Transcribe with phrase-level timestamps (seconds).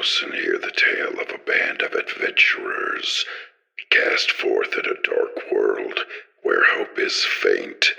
[0.00, 3.26] close and hear the tale of a band of adventurers
[3.90, 6.06] cast forth in a dark world
[6.42, 7.92] where hope is faint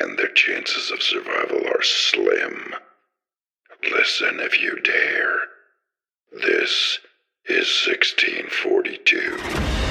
[0.00, 2.74] and their chances of survival are slim.
[3.90, 5.38] Listen if you dare.
[6.30, 6.98] This
[7.46, 9.89] is 1642.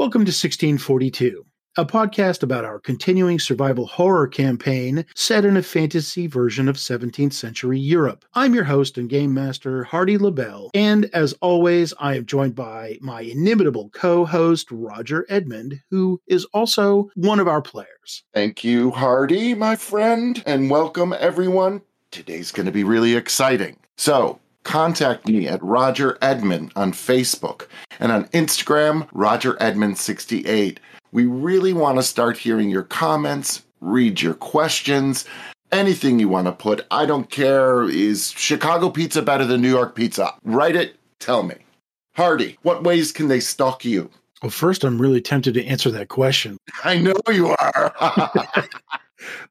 [0.00, 1.44] Welcome to 1642,
[1.76, 7.34] a podcast about our continuing survival horror campaign set in a fantasy version of 17th
[7.34, 8.24] century Europe.
[8.32, 12.96] I'm your host and game master, Hardy LaBelle, and as always, I am joined by
[13.02, 18.24] my inimitable co host, Roger Edmond, who is also one of our players.
[18.32, 21.82] Thank you, Hardy, my friend, and welcome everyone.
[22.10, 23.76] Today's going to be really exciting.
[23.98, 27.66] So, contact me at Roger Edmond on Facebook
[27.98, 30.78] and on Instagram, Roger Edmond68.
[31.12, 35.24] We really want to start hearing your comments, read your questions,
[35.72, 36.86] anything you want to put.
[36.90, 37.84] I don't care.
[37.84, 40.34] Is Chicago pizza better than New York pizza?
[40.44, 41.56] Write it, tell me.
[42.14, 44.10] Hardy, what ways can they stalk you?
[44.42, 46.56] Well, first, I'm really tempted to answer that question.
[46.84, 47.94] I know you are.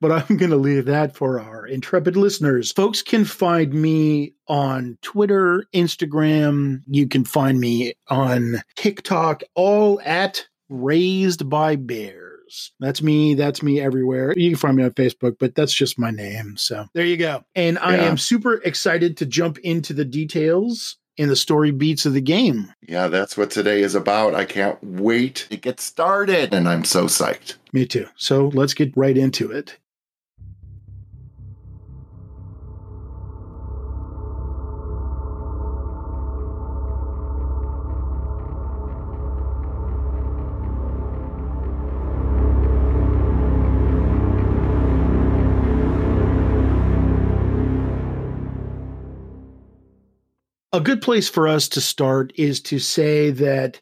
[0.02, 2.72] but I'm going to leave that for our intrepid listeners.
[2.72, 6.82] Folks can find me on Twitter, Instagram.
[6.88, 12.72] You can find me on TikTok, all at Raised by Bears.
[12.80, 13.36] That's me.
[13.36, 14.34] That's me everywhere.
[14.36, 16.58] You can find me on Facebook, but that's just my name.
[16.58, 17.44] So there you go.
[17.56, 18.04] And I Yeah.
[18.06, 22.74] am super excited to jump into the details and the story beats of the game.
[22.88, 24.34] yeah, that's what today is about.
[24.34, 27.56] I can't wait to get started, and I'm so psyched.
[27.74, 28.08] Me too.
[28.16, 29.78] So let's get right into it.
[50.72, 53.82] A good place for us to start is to say that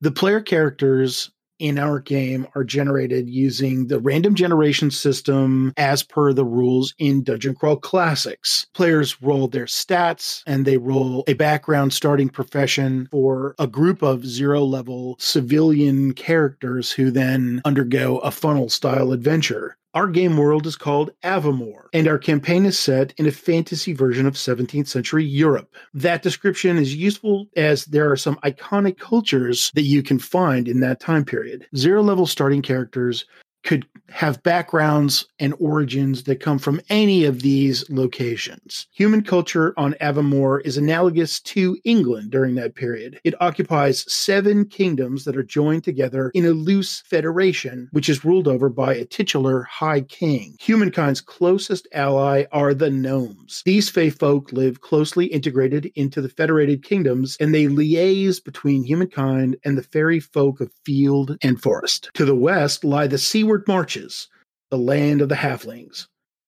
[0.00, 6.32] the player characters in our game are generated using the random generation system as per
[6.32, 8.66] the rules in Dungeon Crawl Classics.
[8.74, 14.26] Players roll their stats and they roll a background starting profession for a group of
[14.26, 19.76] zero level civilian characters who then undergo a funnel style adventure.
[19.96, 24.26] Our game world is called Avamore, and our campaign is set in a fantasy version
[24.26, 25.74] of 17th century Europe.
[25.94, 30.80] That description is useful as there are some iconic cultures that you can find in
[30.80, 31.66] that time period.
[31.74, 33.24] Zero level starting characters
[33.66, 38.86] could have backgrounds and origins that come from any of these locations.
[38.92, 43.18] Human culture on Avamore is analogous to England during that period.
[43.24, 48.46] It occupies seven kingdoms that are joined together in a loose federation, which is ruled
[48.46, 50.56] over by a titular high king.
[50.60, 53.62] Humankind's closest ally are the gnomes.
[53.64, 59.56] These fey folk live closely integrated into the federated kingdoms, and they liaise between humankind
[59.64, 62.08] and the fairy folk of field and forest.
[62.14, 64.28] To the west lie the seaward marches,
[64.70, 66.06] the land of the halflings.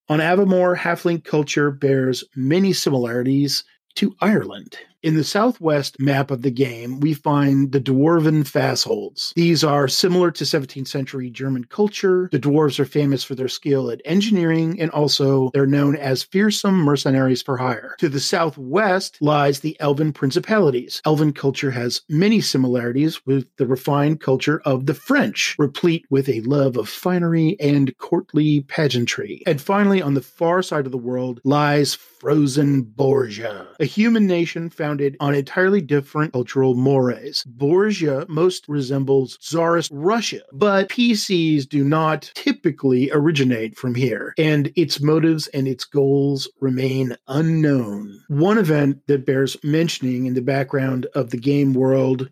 [0.09, 3.65] On Avamore, halfling culture bears many similarities
[3.97, 4.77] to Ireland.
[5.09, 9.33] In the southwest map of the game, we find the dwarven fastholds.
[9.35, 12.29] These are similar to 17th century German culture.
[12.31, 16.75] The dwarves are famous for their skill at engineering, and also they're known as fearsome
[16.75, 17.97] mercenaries for hire.
[18.01, 21.01] To the southwest lies the Elven principalities.
[21.07, 26.43] Elven culture has many similarities with the refined culture of the French, replete with a
[26.43, 29.43] love of finery and courtly pageantry.
[29.47, 34.69] And finally, on the far side of the world lies frozen Borgia, a human nation
[34.69, 37.45] founded on entirely different cultural mores.
[37.45, 45.01] Borgia most resembles Tsarist Russia, but PCs do not typically originate from here, and its
[45.01, 48.23] motives and its goals remain unknown.
[48.29, 52.31] One event that bears mentioning in the background of the game world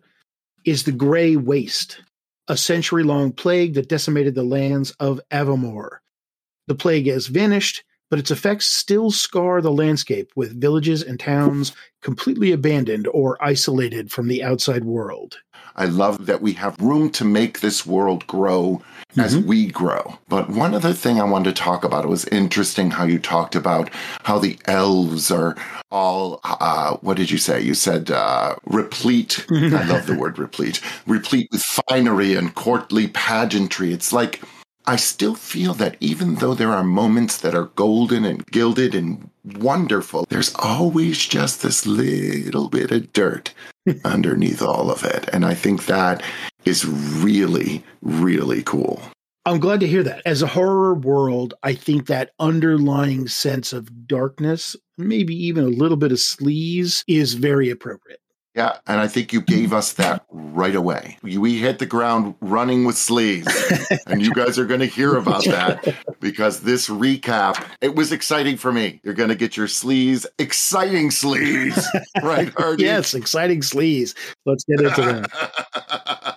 [0.65, 2.01] is the Grey Waste,
[2.47, 5.99] a century long plague that decimated the lands of Avamore.
[6.67, 11.73] The plague has vanished, but its effects still scar the landscape, with villages and towns
[12.01, 15.37] completely abandoned or isolated from the outside world.
[15.75, 18.81] I love that we have room to make this world grow
[19.15, 20.17] as we grow.
[20.27, 23.55] But one other thing I wanted to talk about, it was interesting how you talked
[23.55, 23.89] about
[24.23, 25.55] how the elves are
[25.91, 27.61] all, uh, what did you say?
[27.61, 29.45] You said uh, replete.
[29.51, 30.81] I love the word replete.
[31.05, 33.93] Replete with finery and courtly pageantry.
[33.93, 34.41] It's like,
[34.89, 39.29] I still feel that even though there are moments that are golden and gilded and
[39.43, 43.53] wonderful, there's always just this little bit of dirt
[44.05, 45.27] underneath all of it.
[45.33, 46.23] And I think that
[46.63, 49.01] is really, really cool.
[49.45, 50.21] I'm glad to hear that.
[50.25, 55.97] As a horror world, I think that underlying sense of darkness, maybe even a little
[55.97, 58.21] bit of sleaze, is very appropriate.
[58.57, 61.19] Yeah, and I think you gave us that right away.
[61.21, 63.47] We hit the ground running with sleeves,
[64.07, 68.57] and you guys are going to hear about that because this recap it was exciting
[68.57, 68.99] for me.
[69.03, 71.87] You're going to get your sleeves, exciting sleeves,
[72.23, 72.85] right, Hardy?
[72.85, 74.15] yes, exciting sleeves.
[74.47, 76.36] Let's get into that.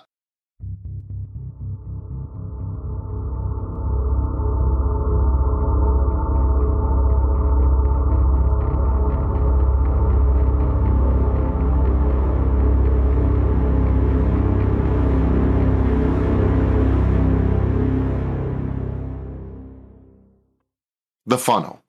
[21.31, 21.81] the funnel.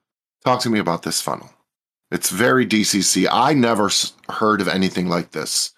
[0.45, 1.51] Talk to me about this funnel.
[2.11, 3.29] It's very DCC.
[3.31, 3.91] I never
[4.31, 5.73] heard of anything like this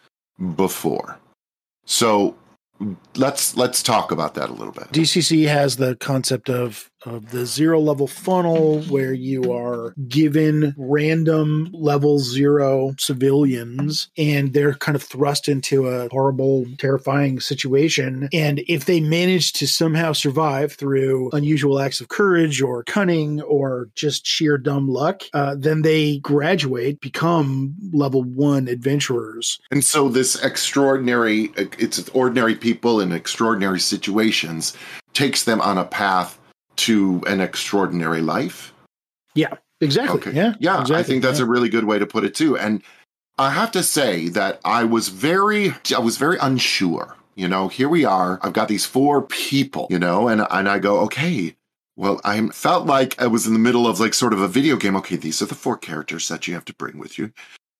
[0.56, 1.18] before.
[1.86, 2.36] So
[3.16, 4.90] let's let's talk about that a little bit.
[4.92, 11.68] DCC has the concept of of the zero level funnel where you are given random
[11.72, 18.28] level zero civilians and they're kind of thrust into a horrible, terrifying situation.
[18.32, 23.88] And if they manage to somehow survive through unusual acts of courage or cunning or
[23.94, 29.60] just sheer dumb luck, uh, then they graduate, become level one adventurers.
[29.70, 34.74] And so this extraordinary, it's ordinary people in extraordinary situations
[35.12, 36.38] takes them on a path
[36.76, 38.72] to an extraordinary life.
[39.34, 40.20] Yeah, exactly.
[40.20, 40.32] Okay.
[40.32, 40.80] Yeah, yeah.
[40.80, 40.96] Exactly.
[40.96, 41.44] I think that's yeah.
[41.44, 42.56] a really good way to put it too.
[42.56, 42.82] And
[43.38, 47.16] I have to say that I was very, I was very unsure.
[47.34, 48.38] You know, here we are.
[48.42, 49.88] I've got these four people.
[49.90, 51.56] You know, and and I go, okay.
[51.96, 54.76] Well, I felt like I was in the middle of like sort of a video
[54.76, 54.96] game.
[54.96, 57.32] Okay, these are the four characters that you have to bring with you.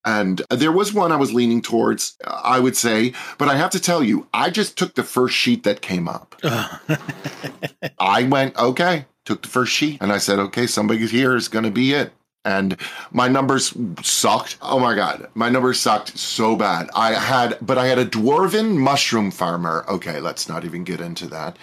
[0.04, 3.80] And there was one I was leaning towards, I would say, but I have to
[3.80, 6.36] tell you, I just took the first sheet that came up.
[7.98, 11.64] I went, okay, took the first sheet, and I said, okay, somebody here is going
[11.64, 12.12] to be it
[12.44, 12.76] and
[13.10, 14.58] my numbers sucked.
[14.60, 16.90] Oh my god, my numbers sucked so bad.
[16.94, 19.84] I had, but I had a dwarven mushroom farmer.
[19.88, 21.56] Okay, let's not even get into that.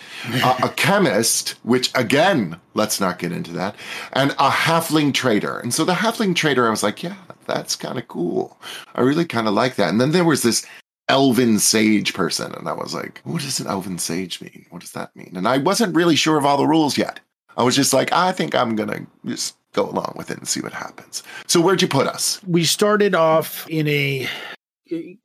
[0.44, 3.76] uh, a chemist, which again, let's not get into that,
[4.14, 5.60] and a halfling trader.
[5.60, 7.16] And so the halfling trader, I was like, yeah,
[7.54, 8.58] that's kind of cool.
[8.96, 9.90] I really kind of like that.
[9.90, 10.66] And then there was this
[11.10, 14.66] elven sage person, and I was like, what does an elven sage mean?
[14.70, 15.34] What does that mean?
[15.36, 17.20] And I wasn't really sure of all the rules yet.
[17.58, 20.62] I was just like, I think I'm gonna just go along with it and see
[20.62, 21.24] what happens.
[21.48, 22.42] So where'd you put us?
[22.48, 24.28] We started off in a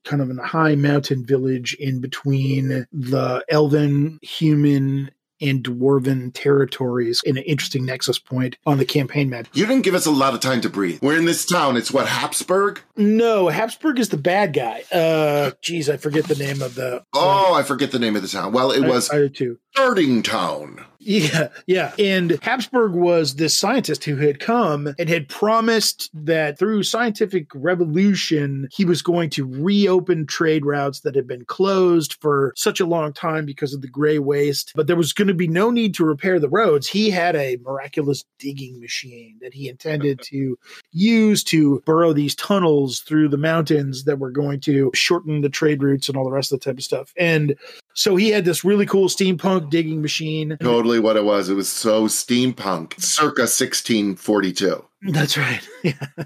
[0.04, 7.36] kind of a high mountain village in between the elven, human, and dwarven territories in
[7.36, 9.46] an interesting nexus point on the campaign map.
[9.52, 10.98] You didn't give us a lot of time to breathe.
[11.02, 11.76] We're in this town.
[11.76, 12.80] It's what, Habsburg?
[12.96, 14.84] No, Habsburg is the bad guy.
[14.92, 18.28] Uh geez, I forget the name of the Oh, I forget the name of the
[18.28, 18.52] town.
[18.52, 19.58] Well, it I, was I too.
[19.72, 20.84] Starting Town.
[21.06, 21.92] Yeah, yeah.
[22.00, 28.68] And Habsburg was this scientist who had come and had promised that through scientific revolution,
[28.72, 33.12] he was going to reopen trade routes that had been closed for such a long
[33.12, 34.72] time because of the gray waste.
[34.74, 36.88] But there was going to be no need to repair the roads.
[36.88, 40.58] He had a miraculous digging machine that he intended to
[40.90, 45.84] use to burrow these tunnels through the mountains that were going to shorten the trade
[45.84, 47.12] routes and all the rest of the type of stuff.
[47.16, 47.54] And
[47.96, 50.56] so he had this really cool steampunk digging machine.
[50.60, 51.48] Totally what it was.
[51.48, 54.84] It was so steampunk, circa 1642.
[55.08, 55.66] That's right.
[55.82, 56.24] Yeah.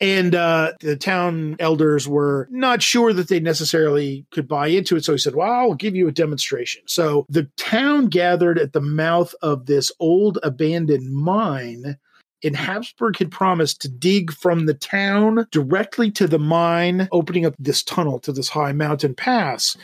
[0.00, 5.04] And uh, the town elders were not sure that they necessarily could buy into it.
[5.04, 6.82] So he said, Well, I'll give you a demonstration.
[6.86, 11.96] So the town gathered at the mouth of this old abandoned mine.
[12.42, 17.54] And Habsburg had promised to dig from the town directly to the mine, opening up
[17.58, 19.76] this tunnel to this high mountain pass.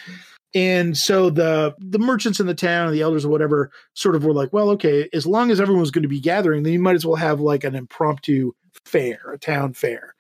[0.54, 4.34] And so the the merchants in the town, the elders or whatever, sort of were
[4.34, 7.06] like, well, okay, as long as everyone's going to be gathering, then you might as
[7.06, 8.52] well have like an impromptu
[8.84, 10.14] fair, a town fair.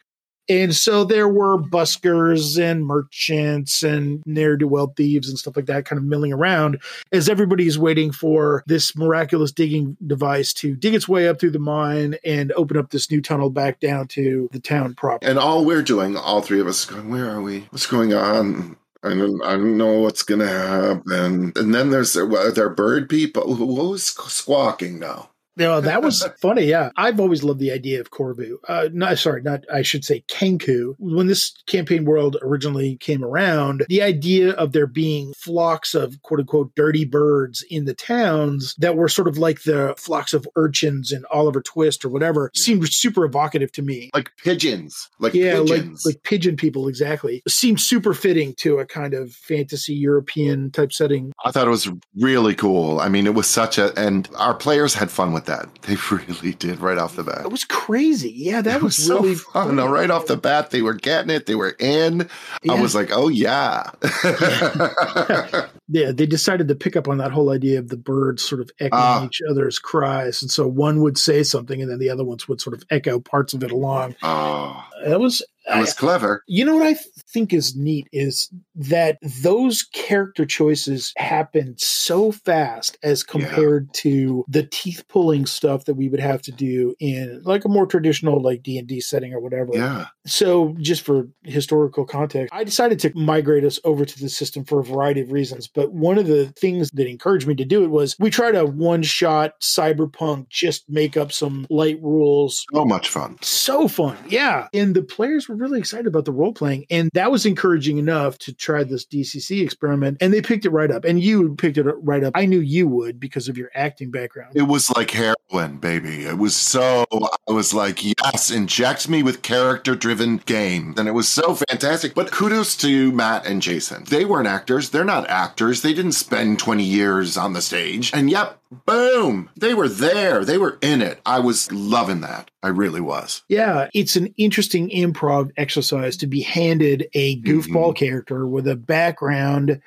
[0.48, 5.66] And so there were buskers and merchants and ne'er do well thieves and stuff like
[5.66, 6.82] that kind of milling around
[7.12, 11.60] as everybody's waiting for this miraculous digging device to dig its way up through the
[11.60, 15.24] mine and open up this new tunnel back down to the town proper.
[15.24, 17.60] And all we're doing, all three of us, going, where are we?
[17.70, 18.76] What's going on?
[19.02, 21.52] I don't, I don't know what's gonna happen.
[21.56, 23.54] And then there's there bird people.
[23.56, 25.30] Was squawking now?
[25.60, 26.64] No, that was funny.
[26.64, 28.56] Yeah, I've always loved the idea of Corvu.
[28.68, 30.94] Uh, not sorry, not I should say Kenku.
[30.98, 36.40] When this campaign world originally came around, the idea of there being flocks of quote
[36.40, 41.12] unquote dirty birds in the towns that were sort of like the flocks of urchins
[41.12, 44.10] in Oliver Twist or whatever seemed super evocative to me.
[44.14, 46.04] Like pigeons, like yeah, pigeons.
[46.06, 47.42] like like pigeon people exactly.
[47.46, 51.32] Seemed super fitting to a kind of fantasy European type setting.
[51.44, 53.00] I thought it was really cool.
[53.00, 55.68] I mean, it was such a, and our players had fun with that.
[55.90, 57.42] They really did right off the bat.
[57.44, 58.30] It was crazy.
[58.34, 59.74] Yeah, that It was, was so really fun.
[59.76, 61.46] No, right off the bat, they were getting it.
[61.46, 62.28] They were in.
[62.68, 63.90] I was like, oh yeah.
[65.88, 68.70] yeah, they decided to pick up on that whole idea of the birds sort of
[68.78, 69.24] echoing Ah.
[69.24, 70.42] each other's cries.
[70.42, 73.18] And so one would say something and then the other ones would sort of echo
[73.18, 74.14] parts of it along.
[74.22, 76.42] oh, That was, it was clever.
[76.46, 76.96] you know what I
[77.28, 84.64] think is neat is that those character choices happened so fast as compared to the
[84.64, 88.62] teeth pulling stuff that we would have to do in like a more traditional like
[88.62, 89.70] D&D setting or whatever.
[89.74, 90.06] Yeah.
[90.26, 94.80] So, just for historical context, I decided to migrate us over to the system for
[94.80, 95.68] a variety of reasons.
[95.68, 98.64] But one of the things that encouraged me to do it was we tried a
[98.64, 102.64] one shot cyberpunk, just make up some light rules.
[102.72, 103.36] So much fun.
[103.42, 104.16] So fun.
[104.28, 104.68] Yeah.
[104.72, 106.86] And the players were really excited about the role playing.
[106.90, 110.18] And that was encouraging enough to try this DCC experiment.
[110.20, 111.04] And they picked it right up.
[111.04, 112.32] And you picked it right up.
[112.36, 114.52] I knew you would because of your acting background.
[114.54, 116.24] It was like heroin, baby.
[116.24, 117.04] It was so,
[117.48, 120.94] I was like, yes, inject me with character driven game.
[120.96, 122.14] And it was so fantastic.
[122.14, 124.04] But kudos to Matt and Jason.
[124.04, 124.90] They weren't actors.
[124.90, 125.82] They're not actors.
[125.82, 128.12] They didn't spend 20 years on the stage.
[128.14, 130.44] And yep, boom, they were there.
[130.44, 131.20] They were in it.
[131.26, 132.50] I was loving that.
[132.62, 133.42] I really was.
[133.48, 139.80] Yeah, it's an interesting improv exercise to be handed a goofball character with a background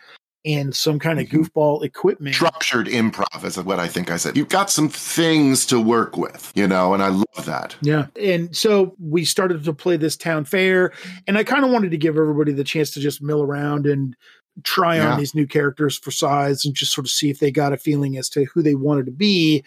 [0.46, 1.48] and some kind of Mhm.
[1.48, 2.36] goofball equipment.
[2.36, 4.36] Structured improv is what I think I said.
[4.36, 7.78] You've got some things to work with, you know, and I love that.
[7.82, 8.08] Yeah.
[8.20, 10.92] And so we started to play this town fair,
[11.28, 14.18] and I kind of wanted to give everybody the chance to just mill around and
[14.64, 15.14] try Yeah.
[15.14, 17.78] on these new characters for size and just sort of see if they got a
[17.78, 19.64] feeling as to who they wanted to be.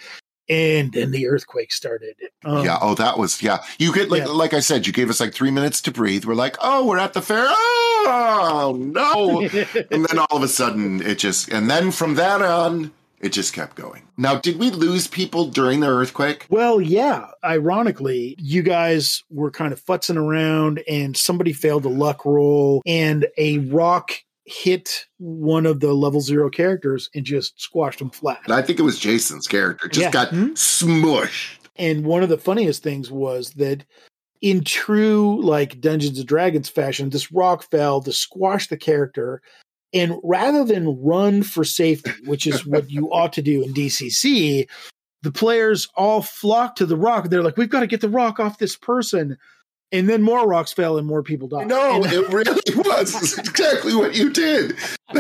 [0.49, 2.15] And then the earthquake started.
[2.45, 2.79] Um, yeah.
[2.81, 3.59] Oh, that was yeah.
[3.81, 4.29] You get like Yeah.
[4.29, 6.25] like I said, you gave us like three minutes to breathe.
[6.25, 7.47] We're like, oh, we're at the fair.
[7.49, 9.41] Oh no!
[9.91, 13.53] and then all of a sudden, it just and then from that on, it just
[13.55, 14.03] kept going.
[14.17, 16.47] Now, did we lose people during the earthquake?
[16.49, 17.27] Well, yeah.
[17.45, 23.27] Ironically, you guys were kind of futzing around and somebody failed a luck roll and
[23.37, 24.13] a rock
[24.47, 28.41] hit one of the level zero characters and just squashed them flat.
[28.49, 30.11] I think it was Jason's character just Yeah.
[30.13, 30.53] got Mhm.
[30.53, 31.57] smushed.
[31.77, 33.85] And one of the funniest things was that
[34.43, 39.43] in true like Dungeons and Dragons fashion, this rock fell to squash the character.
[39.93, 44.69] And rather than run for safety, which is what you ought to do in DCC,
[45.23, 47.31] the players all flock to the rock.
[47.31, 49.37] They're like, we've got to get the rock off this person.
[49.93, 51.69] And then more rocks fell and more people died.
[51.69, 54.77] No, And- it really was It's exactly what you did.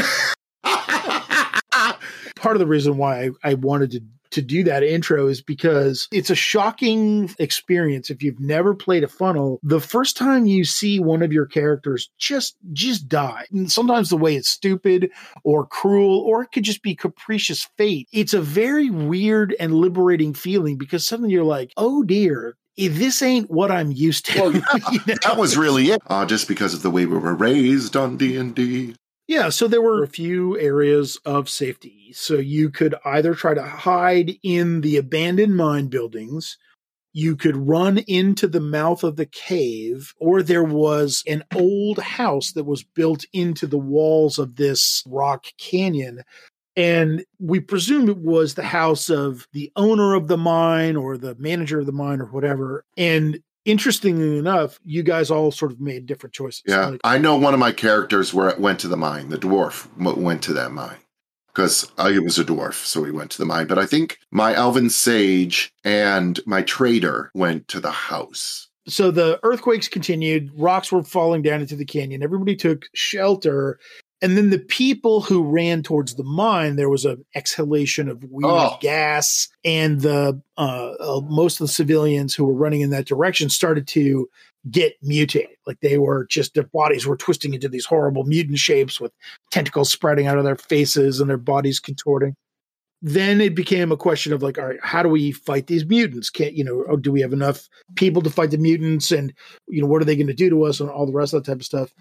[2.36, 6.08] part of the reason why I, I wanted to to do that intro is because
[6.12, 10.98] it's a shocking experience if you've never played a funnel the first time you see
[10.98, 15.10] one of your characters just just die and sometimes the way it's stupid
[15.44, 20.34] or cruel or it could just be capricious fate it's a very weird and liberating
[20.34, 24.52] feeling because suddenly you're like oh dear this ain't what i'm used to Well,
[24.92, 25.14] You know?
[25.22, 26.00] that was really it.
[26.06, 28.94] Uh, just because of the way we were raised on D and D.
[29.28, 32.12] Yeah, so there were a few areas of safety.
[32.14, 36.56] So you could either try to hide in the abandoned mine buildings,
[37.12, 42.52] you could run into the mouth of the cave, or there was an old house
[42.52, 46.22] that was built into the walls of this rock canyon.
[46.76, 51.34] And we presume it was the house of the owner of the mine or the
[51.36, 52.84] manager of the mine or whatever.
[52.96, 56.62] And interestingly enough, you guys all sort of made different choices.
[56.66, 59.30] Yeah, Like, I know one of my characters where it went to the mine.
[59.30, 60.98] The dwarf went to that mine
[61.48, 63.66] because I was a dwarf, so he went to the mine.
[63.66, 68.68] But I think my elven sage and my trader went to the house.
[68.86, 73.80] so the earthquakes continued rocks were falling down into the canyon everybody took shelter
[74.22, 78.50] and then the people who ran towards the mine there was an exhalation of weird
[78.50, 78.78] Oh.
[78.80, 83.48] gas and the uh, uh, most of the civilians who were running in that direction
[83.50, 84.28] started to
[84.70, 85.56] get mutated.
[85.66, 89.12] Like they were just their bodies were twisting into these horrible mutant shapes with
[89.50, 92.34] tentacles spreading out of their faces and their bodies contorting.
[93.02, 96.30] Then it became a question of like all right how do we fight these mutants?
[96.30, 99.12] Can't you know or do we have enough people to fight the mutants?
[99.12, 99.32] And
[99.68, 101.44] you know what are they going to do to us and all the rest of
[101.44, 101.92] that type of stuff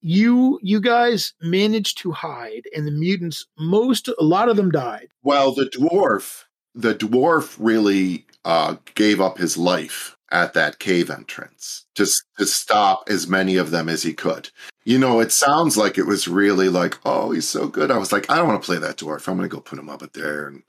[0.00, 5.08] you you guys managed to hide and the mutants most a lot of them died
[5.22, 11.86] Well, the dwarf the dwarf really uh, gave up his life at that cave entrance
[11.94, 12.06] to,
[12.38, 14.50] to stop as many of them as he could.
[14.84, 17.90] You know, it sounds like it was really like, oh, he's so good.
[17.90, 19.26] I was like, I don't want to play that dwarf.
[19.26, 20.62] I'm going to go put him up there and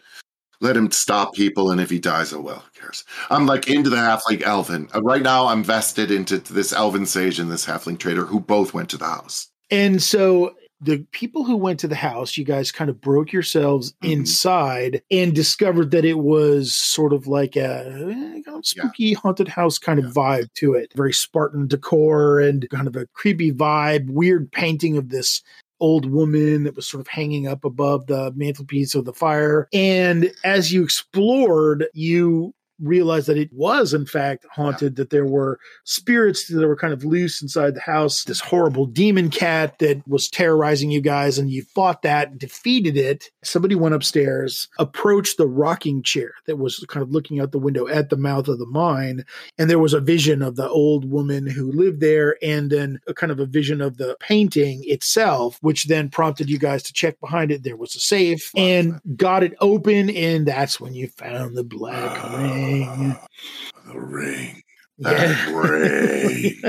[0.61, 1.71] let him stop people.
[1.71, 3.03] And if he dies, oh well, who cares?
[3.29, 4.89] I'm like into the halfling elven.
[4.93, 8.73] Uh, right now, I'm vested into this elven sage and this halfling trader who both
[8.73, 9.47] went to the house.
[9.71, 13.91] And so the people who went to the house, you guys kind of broke yourselves
[13.93, 14.13] mm-hmm.
[14.13, 19.17] inside and discovered that it was sort of like a eh, kind of spooky yeah.
[19.17, 20.91] haunted house kind of vibe to it.
[20.95, 25.41] Very Spartan decor and kind of a creepy vibe, weird painting of this
[25.79, 29.67] old woman that was sort of hanging up above the mantelpiece of the fire.
[29.73, 35.59] And as you explored, you realized that it was in fact haunted that there were
[35.83, 38.23] spirits that were kind of loose inside the house.
[38.23, 43.29] This horrible demon cat that was terrorizing you guys and you fought that defeated it.
[43.43, 47.87] Somebody went upstairs approached the rocking chair that was kind of looking out the window
[47.87, 49.25] at the mouth of the mine
[49.57, 53.13] and there was a vision of the old woman who lived there and then a
[53.13, 57.19] kind of a vision of the painting itself which then prompted you guys to check
[57.19, 57.63] behind it.
[57.63, 62.19] There was a safe and got it open and that's when you found the black
[62.23, 62.37] ah.
[62.37, 63.17] ring ring.
[63.85, 64.61] The ring.
[64.99, 65.57] That yeah.
[65.57, 66.61] ring.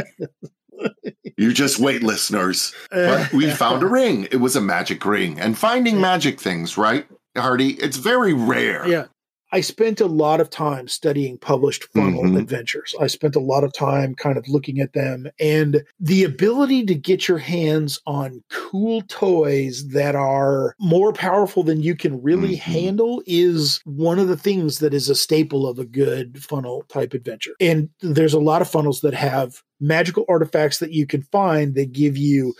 [1.37, 2.75] you just wait, listeners.
[2.91, 4.29] But we found a ring.
[4.31, 5.39] It was a magic ring.
[5.41, 7.75] And finding magic things, right, Hardy?
[7.75, 8.87] It's very rare.
[8.87, 9.07] Yeah.
[9.53, 12.37] I spent a lot of time studying published funnel mm-hmm.
[12.37, 12.95] adventures.
[13.01, 16.95] I spent a lot of time kind of looking at them and the ability to
[16.95, 22.73] get your hands on cool toys that are more powerful than you can really mm-hmm.
[22.73, 27.13] handle is one of the things that is a staple of a good funnel type
[27.13, 27.55] adventure.
[27.61, 31.93] And there's a lot of funnels that have magical artifacts that you can find that
[31.93, 32.55] give you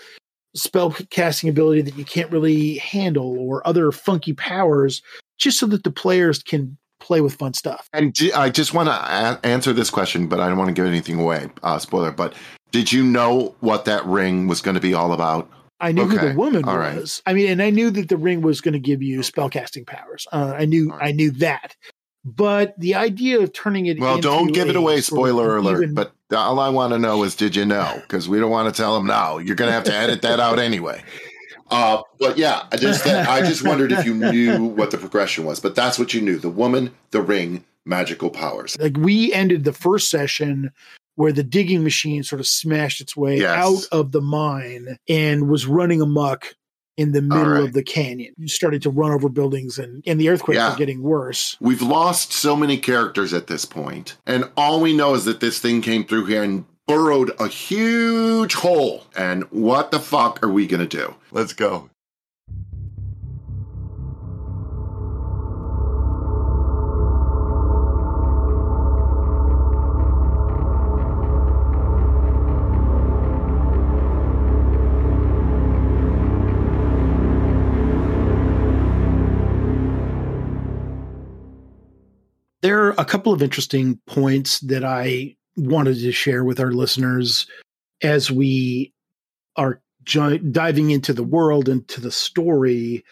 [0.55, 5.01] spell casting ability that you can't really handle or other funky powers
[5.41, 7.89] just so that the players can play with fun stuff.
[7.93, 10.87] And I just want to a- answer this question, but I don't want to give
[10.87, 11.49] anything away.
[11.63, 12.35] Uh, spoiler, but
[12.71, 15.51] did you know what that ring was going to be all about?
[15.81, 16.19] I knew okay.
[16.19, 17.23] who the woman all was.
[17.27, 17.33] Right.
[17.33, 20.29] I mean, and I knew that the ring was going to give you spellcasting powers.
[20.31, 21.09] Uh, I knew, right.
[21.09, 21.75] I knew that.
[22.23, 25.01] But the idea of turning it well, don't give it away.
[25.01, 25.83] Spoiler alert!
[25.85, 28.03] Even, but all I want to know is, did you know?
[28.03, 29.39] Because we don't want to tell them now.
[29.39, 31.03] You're going to have to edit that out anyway.
[31.71, 35.61] Uh, but yeah, I just I just wondered if you knew what the progression was.
[35.61, 38.77] But that's what you knew: the woman, the ring, magical powers.
[38.79, 40.73] Like we ended the first session
[41.17, 43.51] where the digging machine sort of smashed its way yes.
[43.51, 46.55] out of the mine and was running amok
[46.97, 47.63] in the middle right.
[47.63, 48.33] of the canyon.
[48.37, 50.71] You started to run over buildings and, and the earthquakes yeah.
[50.71, 51.57] were getting worse.
[51.61, 55.59] We've lost so many characters at this point, And all we know is that this
[55.59, 59.05] thing came through here and burrowed a huge hole.
[59.17, 61.15] And what the fuck are we going to do?
[61.31, 61.89] Let's go.
[82.63, 87.47] There are a couple of interesting points that I wanted to share with our listeners
[88.03, 88.93] as we
[89.57, 93.05] are diving into the world and to the story.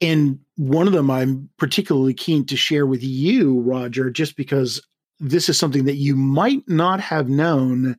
[0.00, 4.80] And one of them I'm particularly keen to share with you, Roger, just because
[5.18, 7.96] this is something that you might not have known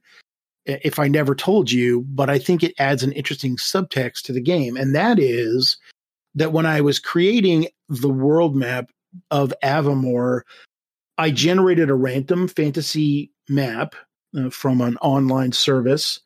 [0.65, 4.41] if I never told you, but I think it adds an interesting subtext to the
[4.41, 4.75] game.
[4.75, 5.77] And that is
[6.36, 8.91] that when I was creating the world map
[9.32, 10.41] of Avamore,
[11.17, 13.95] I generated a random fantasy map
[14.38, 16.19] uh, from an online service.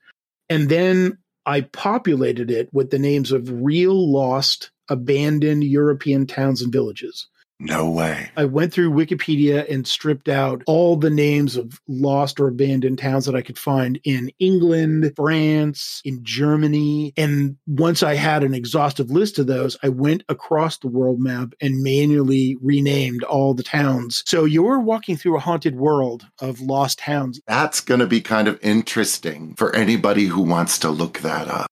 [0.49, 6.71] And then I populated it with the names of real lost, abandoned European towns and
[6.71, 7.27] villages.
[7.63, 8.31] No way.
[8.35, 13.27] I went through Wikipedia and stripped out all the names of lost or abandoned towns
[13.27, 17.13] that I could find in England, France, in Germany.
[17.15, 21.53] And once I had an exhaustive list of those, I went across the world map
[21.61, 24.23] and manually renamed all the towns.
[24.25, 27.39] So you're walking through a haunted world of lost towns.
[27.45, 31.67] That's going to be kind of interesting for anybody who wants to look that up.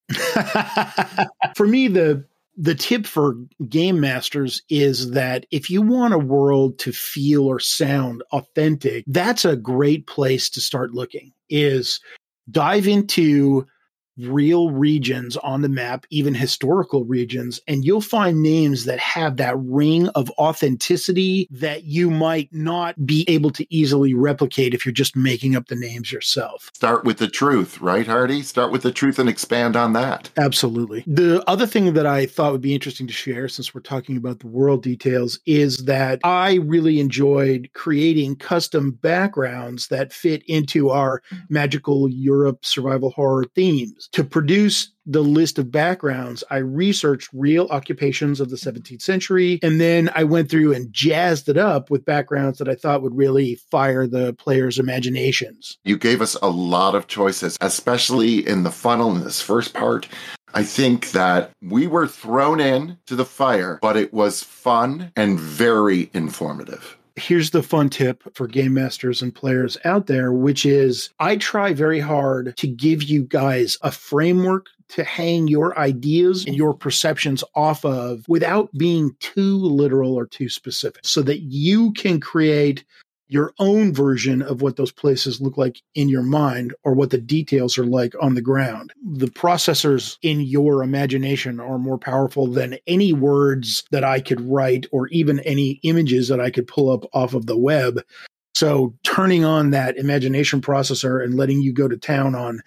[1.55, 2.23] for me, the
[2.61, 3.37] the tip for
[3.69, 9.45] game masters is that if you want a world to feel or sound authentic, that's
[9.45, 12.01] a great place to start looking is
[12.51, 13.65] dive into
[14.27, 19.57] real regions on the map, even historical regions, and you'll find names that have that
[19.59, 25.15] ring of authenticity that you might not be able to easily replicate if you're just
[25.15, 26.69] making up the names yourself.
[26.73, 28.41] Start with the truth, right, Hardy?
[28.41, 30.29] Start with the truth and expand on that.
[30.37, 31.03] Absolutely.
[31.07, 34.39] The other thing that I thought would be interesting to share, since we're talking about
[34.39, 41.21] the world details, is that I really enjoyed creating custom backgrounds that fit into our
[41.49, 44.08] magical Europe survival horror themes.
[44.13, 48.77] To produce the list of backgrounds, I researched real occupations of the mm-hmm.
[48.77, 52.75] 17th century, and then I went through and jazzed it up with backgrounds that I
[52.75, 55.77] thought would really fire the players' imaginations.
[55.83, 60.07] You gave us a lot of choices, especially in the funnel in this first part.
[60.53, 65.39] I think that we were thrown in to the fire, but it was fun and
[65.39, 71.09] very informative here's the fun tip for game masters and players out there, which is
[71.19, 76.55] I try very hard to give you guys a framework to hang your ideas and
[76.55, 82.19] your perceptions off of without being too literal or too specific so that you can
[82.19, 82.83] create
[83.29, 87.17] your own version of what those places look like in your mind or what the
[87.19, 88.91] details are like on the ground.
[89.05, 94.87] The processors in your imagination are more powerful than any words that I could write
[94.91, 98.01] or even any images that I could pull up off of the web.
[98.55, 102.61] So turning on that imagination processor and letting you go to town on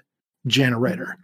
[0.47, 1.17] generator.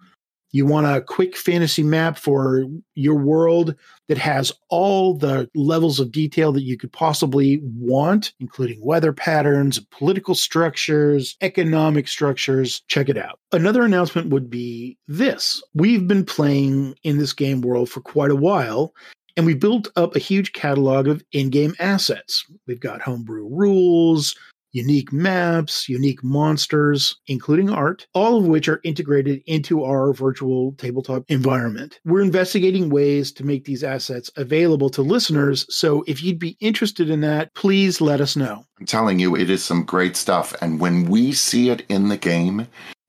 [0.53, 3.75] You want a quick fantasy map for your world
[4.09, 9.79] that has all the levels of detail that you could possibly want, including weather patterns,
[9.91, 12.83] political structures, economic structures.
[12.89, 13.41] Check it out.
[13.53, 18.37] Another announcement would be this We've been playing in this game world for quite a
[18.37, 18.95] while.
[19.35, 22.45] And we built up a huge catalog of in game assets.
[22.67, 24.37] We've got homebrew rules,
[24.73, 31.25] unique maps, unique monsters, including art, all of which are integrated into our virtual tabletop
[31.29, 32.01] environment.
[32.05, 35.67] We're investigating ways to make these assets available to listeners.
[35.69, 38.65] So if you'd be interested in that, please let us know.
[38.81, 40.55] I'm telling you, it is some great stuff.
[40.61, 42.67] And when we see it in the game,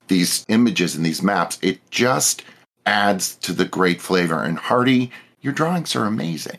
[0.08, 2.44] these images and these maps, it just
[2.86, 4.42] adds to the great flavor.
[4.42, 6.58] And Hardy, your drawings are amazing.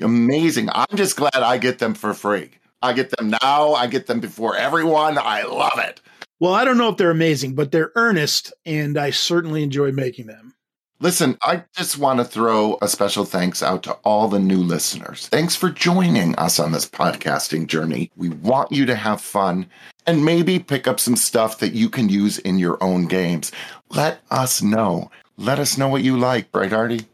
[0.00, 0.68] Amazing.
[0.72, 2.50] I'm just glad I get them for free.
[2.86, 3.74] I get them now.
[3.74, 5.18] I get them before everyone.
[5.18, 6.00] I love it.
[6.38, 10.26] Well, I don't know if they're amazing, but they're earnest, and I certainly enjoy making
[10.26, 10.54] them.
[11.00, 15.28] Listen, I just want to throw a special thanks out to all the new listeners.
[15.28, 18.10] Thanks for joining us on this podcasting journey.
[18.16, 19.66] We want you to have fun
[20.06, 23.50] and maybe pick up some stuff that you can use in your own games.
[23.90, 25.10] Let us know.
[25.36, 27.04] Let us know what you like, right, Hardy?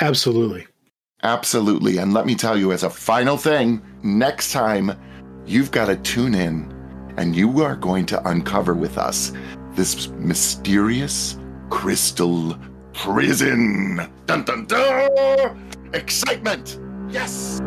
[0.00, 0.66] Absolutely.
[1.22, 1.98] Absolutely.
[1.98, 4.92] And let me tell you, as a final thing, next time
[5.46, 6.72] you've got to tune in
[7.16, 9.32] and you are going to uncover with us
[9.74, 11.38] this mysterious
[11.70, 12.58] crystal
[12.92, 14.00] prison.
[14.26, 15.70] Dun dun dun!
[15.94, 16.78] Excitement!
[17.08, 17.60] Yes!